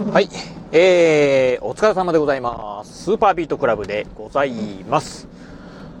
[0.00, 0.30] はい。
[0.72, 3.04] えー、お疲れ様でございます。
[3.04, 4.50] スーパービートクラブでござい
[4.88, 5.28] ます。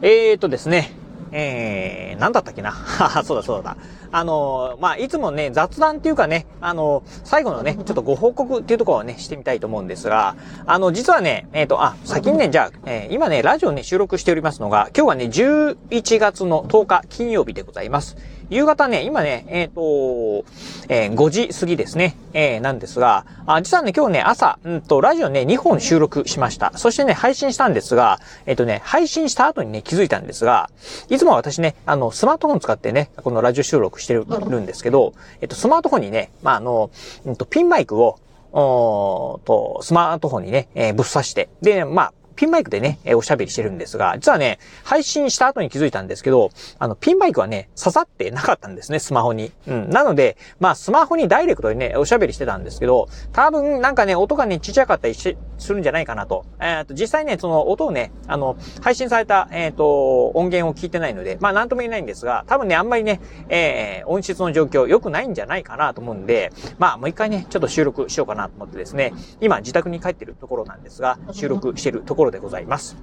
[0.00, 0.90] えーとですね、
[1.32, 2.72] えー、なんだったっけな
[3.24, 3.76] そうだそうだ。
[4.10, 18.16] あのまあ、いつもね、雑談っていうかね、あの最後のね、ちょっとご報告っていうところをね、してみたいと思うんですが、あの、実はね、えっ、と、あ、先にね、じゃあ、えー今ね、ラジオね、収録しておりますのが、今日はね、11月の10日金曜日でございます。
[18.50, 20.44] 夕方ね、今ね、えっ、と、
[20.88, 26.72] えー5時過ぎですね、えーなんですが、あ、実はね、今日ね、朝、うんと、ラジオね、2本収録しました。
[26.76, 30.68] そしてね、配信したんですが、えっ、とね、配信した後にね、気づいたんですが、
[31.08, 36.90] いつも私ね、あの、スマートフォン使ってね、このラジオ収録してるんですけど、えっと、スマートフォンにね、まあ、あの、
[37.24, 38.18] うんと、ピンマイクを、
[38.52, 49.52] おと、スマートフォンにね、えーぶっ刺して、で、まあ、ピンマイクでね、おしゃべりしてるんですが、実はね、配信した後に気づいたんですけど、あの、ピンマイクはね、刺さってなかったんですね、スマホに。
[49.66, 49.90] うん。
[49.90, 56.44] なので、まあ、スマホにダイレクトにね、おしゃべりしてたんですけど、多分、なんかね、音がね、ちっちゃかったりしするんじゃないかなと。
[56.60, 72.96] えっ、と、実際ね、その音をね、あの、配信された、えっ、と、音源を聞いてないので、まあ、なんとも言えないんですが、多分ね、あんまりね、えー音質の状況良くないんじゃないかなと思うんで、まあ、もう一回ね、ちょっと収録しようかなと思ってですね、今、自宅に帰ってるところなんですが、収録してるところでございます。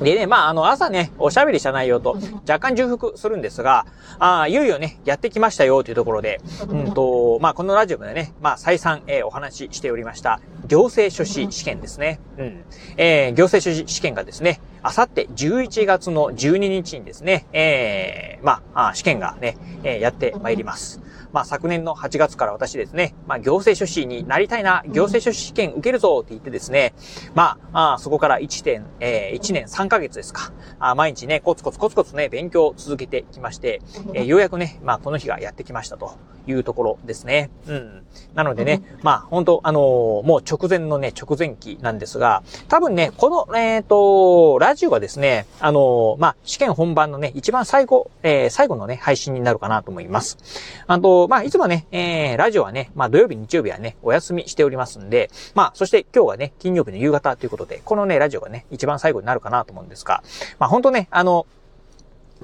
[0.00, 2.16] でね、まあ、あの、朝ね、おしゃべりした内容と
[2.48, 3.86] 若干重複するんですが、
[4.18, 12.20] あーいよいよね、やってきましたよというところで、うんと、まあ、このラジオでね、まあ、再三、えーお話ししておりました、行政書士試験ですね。
[12.38, 12.64] うん。
[12.96, 21.00] えー行政書士試験がですね、あさって11月の12日にですね、えーまあ、試験がね、えーやってまいります。
[21.34, 26.94] まあ、昨年の8月から私ですね、まあ、行政書士になりたいな、行政書士試験受けるぞって言ってですね、
[27.34, 30.52] まあ、あーそこから1点、えー1年3ヶ月ですか。
[30.78, 33.82] あー毎日ね、コツコツコツコツね、勉強を続けてきまして、
[34.14, 36.12] えーようやくね、まあ、この日がやってきましたと
[36.46, 37.50] いうところですね。
[37.66, 38.06] うん。
[38.34, 39.82] なのでね、まあ、本当あのー
[40.24, 50.38] もう直前のね、直前期なんですが、多分ね、この、えっ、と、ラジオがですね、あのーまあ、試験本番のね、一番最後、えー最後のね、配信になるかなと思います。
[50.86, 60.22] あと、まあ、いつもね、えー、ラジオはね、まあ、土曜日、日曜日はね、お休みしておりますんで、まあ、そして今日はね、金曜日の夕方ということで、このね、ラジオがね、一番最後になるかなと思うんですが、
[60.58, 61.46] まあ、本当ね、あの、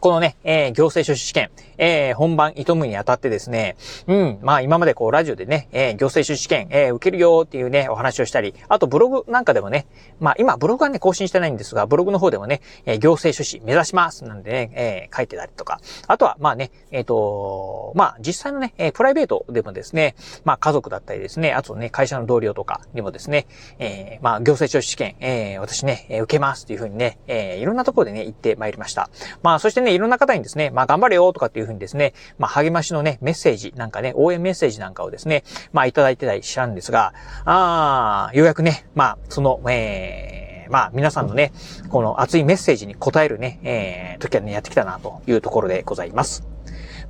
[0.01, 9.87] このね、えー行政書士試験、えー本番挑むにあたってですね、うん、まあ今までこうラジオでね、えー行政書士試験、えー受けるよっていうね、お話をしたり、あとブログなんかでもね、
[10.19, 23.47] まあ今ブログはね、更新してないんですが、ブログの方でもね、えー行政書士目指しますなんでね、えー書いてたりとか、あとはまあね、えっ、と、まあ実際のね、えープライベートでもですね、まあ家族だったりですね、あとね、会社の同僚とかにもですね、
[23.79, 29.11] えーまあ行政書士試験、えー私ね、受けますっていうふうにね、えーいろんなところでね、行ってまいりました。
[29.43, 37.13] まあそしてね、いろんな方にですね、まあ頑張れよとかっていうふうにですね、まあ励ましのね、メッセージなんかね、応援メッセージなんかをですね、まあいただいてたりしたんですが、
[37.45, 41.53] あー、ようやくね、まあその、えー、まあ皆さんのね、
[41.89, 46.45] この熱いメッセージに応えるね、えー、時はね、やってきたなというところでございます。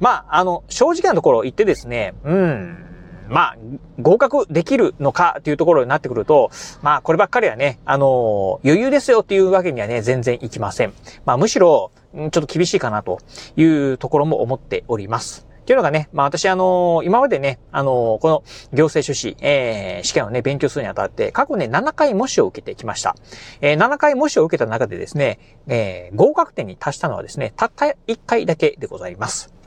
[0.00, 2.90] まあ、あの、正直なところ言ってですね、うん、
[3.30, 3.56] まあ、
[4.00, 6.50] 合格できるのかっていうところになってくると、
[6.82, 10.92] まあ、こればっかりはね、あの、余裕ですよっていうわけにはね、全然いきません。
[11.24, 13.20] まあ、むしろ、ちょっと厳しいかなと
[13.56, 15.46] いうところも思っております。
[15.60, 18.42] っていうのがね、まあ私あの今までね、あのこの
[18.72, 23.14] 行政書士、えー、試験をね、勉強するにあたって、過去ね、7回模試を受けてきました。
[23.60, 29.59] えー、7回模試を受けた中でですね、えー、合格点に達したのはですね、たった1回だけでございます。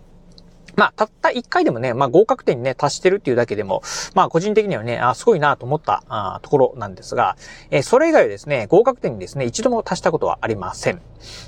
[0.76, 3.84] まあ、たった一回でもね、まあ合格点にね、達してるっていうだけでも、
[4.16, 7.38] まあ個人的にはね、あすごいなと思ったあところなんですが、
[7.70, 11.02] えーそれ以外はですね、合格点にですね、一度も達したことはありません。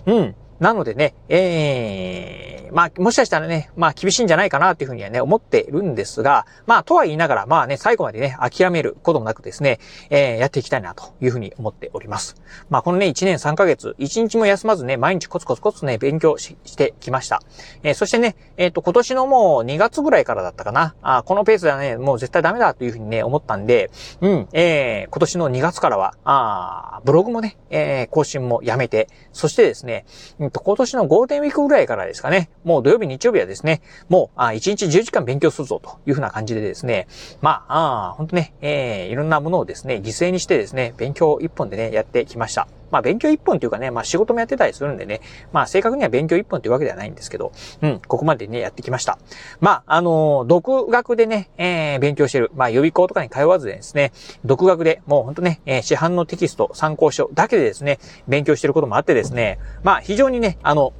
[0.06, 0.35] うん。
[0.60, 9.80] なのでね、ええまあ、もしかしたらね、まあ、厳しいんじゃないかなっていうふうにはね、思ってるんですが、まあ、とは言いながら、まあね、最後までね、諦めることもなくですね、
[10.10, 12.36] えーやっていきたいなというふうに思っております。
[12.70, 17.42] まあ、このね、1年3ヶ月、1日も休まずね、毎日コツコツコツね、勉強してきました。
[17.84, 23.90] えーそしてね、えっ、と、今年のもう2月ぐらいからだったかな、あこのペースではね、もう絶対ダメだというふうにね、思ったんで、
[24.20, 30.06] うん、えー今年の2月からは、あブログもね、えー更新もやめて、そしてですね、
[30.46, 37.08] うんと、今年のゴールデンウィークぐらいからですかね、もう土曜日、日曜日はですね、もう、あ1日10時間勉強するぞというふうな感じでですね、
[37.42, 42.68] まあ、あ本当ね、えーいろんなものをですね、犠牲にしてですね、勉強一本でね、やってきました。
[42.96, 45.20] まあ、勉強一本というかね、まあ、仕事もやってたりするんでね、
[45.52, 47.52] まあ、正確には勉強一本というわけではないんですけど、
[47.82, 49.20] うん、ここまでね、やってきました。
[49.59, 54.14] まあ、あのー独学でね、えー勉強してる、まあ、予備校とかに通わずでですね、
[54.46, 58.00] 独学でもうほんとね、えー市販のテキスト、参考書だけでですね、
[58.30, 60.94] 勉強してることもあってですね、まあ、非常にね、あの、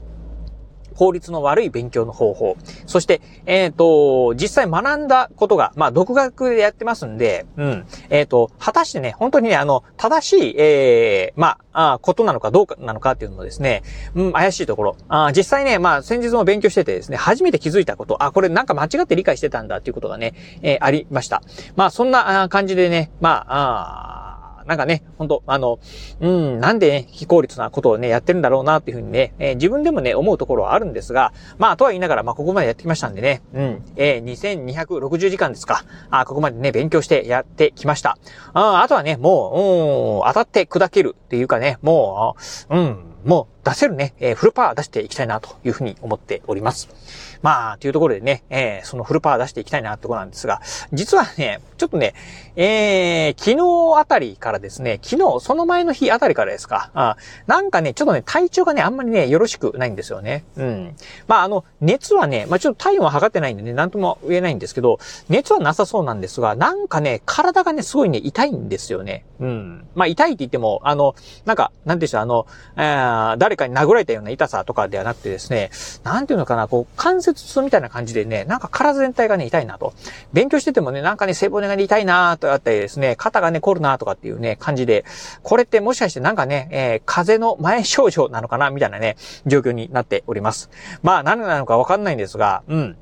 [0.96, 2.58] 効率の悪い勉強の方法。
[2.86, 7.86] そして、えっ、ー、と、実際学んだことが、まあ、独学でやってますんで、うん。
[8.10, 13.84] えっ、ー、と、果たしてね、本当にね、あの、正しい、えー、まあ、あことなのかどうかなのかっていうのもですね、
[14.16, 14.98] うん、怪しいところ。
[15.10, 21.42] あ実際ね、まあ、先日も勉強しててですね、初めて気づいたこと、あ、これなんか間違って理解してたんだっていうことがね、えー、ありました。
[21.76, 24.35] まあ、そんな感じでね、まあ、あ
[24.66, 25.80] なんかね、ほんと、あの、
[26.20, 35.86] うん、なんでね、非効率なことをね、やってるんだろうなっていうふうにね、えー、自分でもね、思うところはあるんですが、まあ、とは言いながら、まあ、ここまでやってきましたんでね、うん、えー、2260時間ですか。
[36.10, 38.18] あ、ここまでね、勉強してやってきました。
[38.54, 42.36] ああとはね、もう、うん、当たって砕けるっていうかね、も
[42.70, 47.35] う、うん、もう出せるね、えー、フルパワー出していきたいなというふうに思っております。
[47.46, 50.62] まあ、というところでね、えー、そのフルパワー出していきたいなってところなんですが、
[50.92, 52.16] 実はね、ちょっとね、
[52.56, 60.44] えー、昨日あたりからですね、昨日、その前の日あたりからですか、あなんかね、ちょっとね、体調がね、あんまりね、よろしくないんですよね。
[60.58, 60.96] うん。
[61.28, 64.98] まあ、あの、熱はね、まあちょっと体温は測ってないんでね、なんとも言えないんですけど、
[65.30, 69.24] 熱はなさそうなんですが、なんかね、体がね、すごいね、痛いんですよね。
[69.40, 69.88] うん。
[69.94, 71.14] まあ、痛いって言っても、あの、
[71.46, 75.70] なんか、なんでしょう、あの、えー、誰かに殴られたような痛さとかではなくてですね、
[76.04, 79.94] なんていうのかな、こう、関節痛みたいな感じでね、なんか体全体がね、痛いなと。
[80.34, 85.06] 勉強しててもね、なんかね、背骨がね、痛いなとあったりですね、肩がね、凝るなとかっていうね、感じで、
[85.44, 90.70] これってもしかしてなんかね、えー、風邪の前症状なのかなみたいなね、状況になっております。
[91.04, 92.98] まあ、何なのかわかんないんですが、うん。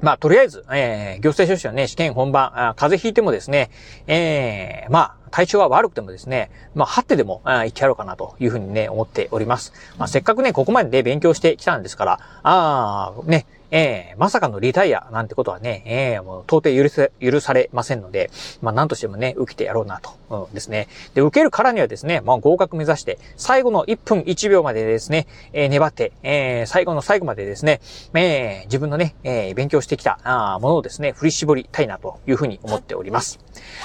[0.00, 3.70] まあ、とりあえず、えー、行政書士はね、試験本番、あ風邪ひいてもですね、
[4.06, 9.72] えー、まあ、体調は悪くてもですね、まあ、張ってでも、あ行ってやろうかなというふうにね、思っております。
[9.98, 12.12] まあ、せっかくね、ここまでで、勉強してきたんですから、
[12.42, 18.30] ああ、ね、えー、まさかのリタイアなんてことはね、えー、もう到底許せ、許されませんので、
[18.62, 20.88] まあ何としてもね、受けてやろうなと、うん、ですね。
[21.14, 27.80] で、受けるからにはですね、まあ合格目指して、最後の1分1秒までですね、えー、粘って、えー、最後の最後までですね、
[28.14, 33.38] えー、自分のね、えー、勉強してきたあものをですね、振り絞りたいなというふうに思っております。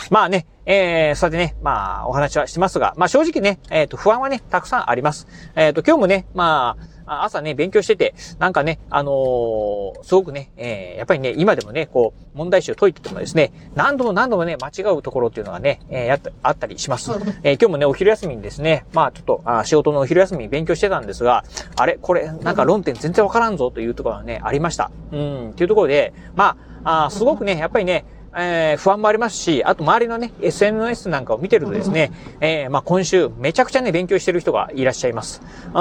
[0.09, 5.27] まあね、えー、それでね、まあ、お話はしてますが、まあ正直ね、えっ、ー、と、不安はね、たくさんあります。
[5.55, 17.11] えっ、ー、と、今日もね、まあ、朝ね、勉強してて、なんかね、あのー、すごくね、えー、やっぱりね、今でもね、こう、問題集を解いててもですね、何度も何度もね、間違うところっていうのがね、えー、あったりします。
[17.43, 21.43] えー、今日もね、お昼休みにですね、まあちょっと、あ仕事のお昼休みに勉強してたんですが、
[21.75, 24.91] あれこれ、なんか論点全然わからんぞというところがね、ありました。
[25.11, 28.05] うん、っていうところで、まあ、あすごくね、やっぱりね、
[28.37, 32.11] えー、不安もありますし、あと周りのね、SNS なんかを見てるとですね、
[32.41, 35.41] えー、まあ今週めちゃくちゃね、勉強してる人がいらっしゃいます。
[35.67, 35.71] うん、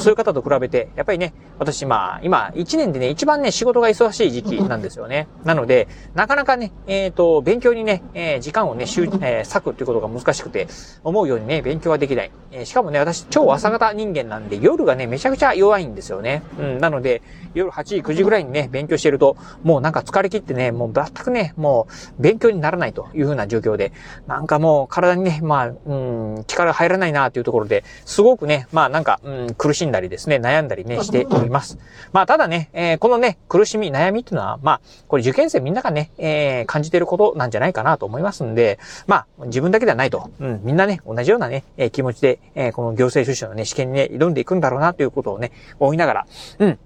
[0.00, 5.28] そういう方と比べて、やっぱりね、私まあ、今、1年でね、一番ね、仕事が忙しい時期なんですよね。
[5.44, 10.68] なので、なかなかね、えっ、ー、と、勉強にね、えー、時間をね、しゅえー、割くっていうことが難しくて、
[11.04, 12.30] 思うようにね、勉強はできない。
[12.50, 16.42] えー、しかもね、私、超朝方人間なんで、夜がね、めちゃくちゃ弱いんですよね。
[16.58, 17.22] うん、なので、
[17.54, 23.92] 夜8時、9時ぐらいにね、勉強してると、もうなんか疲れ切ってね、もう全くね、もう、勉強にならないというふうな状況で、
[24.26, 25.94] なんかもう体にね、まあ、う
[26.40, 31.78] ん、力入らないなというところで、すごくね、まあなんか、うん、苦しんだりですね、悩んだりね、しております。
[32.12, 46.26] まあただね、えー、このね、苦しみ、悩みっていうのは、まあ、これ受験生みんながね、えー、感じていることなんじゃないかなと思いますんで、まあ、自分だけではないと、うん、みんなね、同じようなね、えー、気持ちで、えー、この行政出身のね、試験にね、挑んでいくんだろうなということをね、思いながら、
[46.58, 46.78] うん、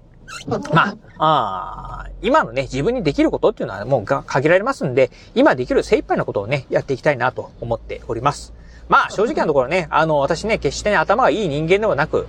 [0.73, 8.55] まあ、あ今のね、自分にできることっていうのはもう限られますんで、今できる精一杯のことをね、やっていきたいなと思っております。
[8.89, 12.27] まあ、正直なところね、あの、私ね、決してね、頭がいい人間ではなく、うん、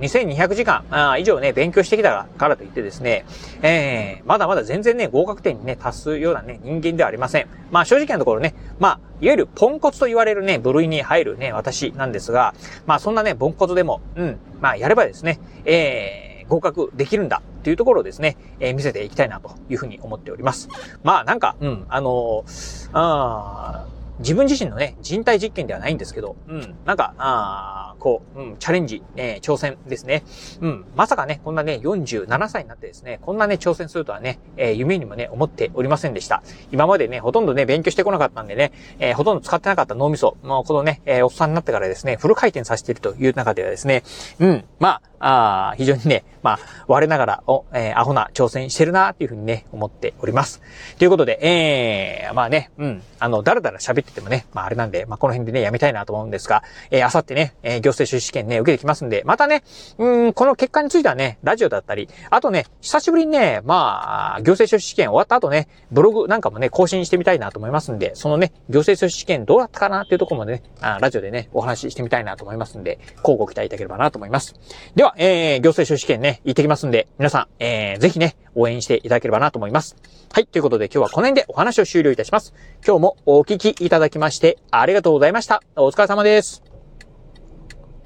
[0.00, 0.84] 2200時間
[1.18, 3.26] 以上ね、勉強してきたからといってですね、
[3.60, 7.48] えー、まだまだ全然ね、合格点にね、達すようなね、人間ではありません。
[7.70, 12.54] まあ、正直なところね、まあ、いわゆるポンコツと言われるね、部類に入るね、私なんですが、
[12.86, 20.68] まあ、そんなね、ポンコツでも、うん、まあ、やればですね、えー、合格できるんだっていうところをですね、えー、見せていきたいなというふうに思っております。
[21.02, 23.86] まあなんか、うん、あのー、あ
[24.18, 30.24] 自分自身のね、人体実験ではないんですけど、うん、なんか、あこう、うん、チャレンジ、えー、挑戦ですね。
[30.60, 36.42] うん、まさかね、こんなね、47歳になってですね、こんなね、挑戦するとはね、えー、夢にもね、思っておりませんでした。
[36.72, 44.02] 今までね、ほとんどね、勉強してこなかったんでね、えー、ほとんど使ってなかった脳みそ、もうこのね、えー、おっさんになってからですね、フル回転させているという中ではですね、
[44.40, 50.60] うん、まあ、あ非常にね、まあ、我ながら、お、えー、アホな挑戦してるなっていうふうにね、思っております。
[50.98, 59.62] ということで、えー、まあね、うん、あの、だらだら喋っててもね、まああれなんで、まあこの辺でね、やめたいなと思うんですが、えー、あさってね、えー、行政書士試験ね、受けてきますんで、またね、
[59.98, 74.54] うん、この結果についてはね、ラジオだったり、あとね、久しぶりにね、まあ、行政書士試験終わった後ね、ブログなんかもね、更新してみたいなと思いますんで、そのね、行政書士試験どうだったかなっていうところもね、あラジオでね、お話ししてみたいなと思いますんで、交互期待いただければなと思います。
[74.94, 79.96] では、えー、行政書士試験ね、行ってきますんで、皆さん、えー、ぜひね、応援していただければなと思います。
[80.32, 80.46] はい。
[80.46, 82.54] ということで今日はこの辺でお話を終了いたします。
[82.86, 85.62] 今日もお聞きいただきましてありがとうございました。
[85.76, 86.71] お疲れ様です。